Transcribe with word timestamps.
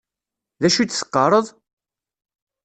D 0.61 0.63
acu 0.67 0.79
i 0.81 0.85
d-teqqaṛeḍ? 0.85 1.45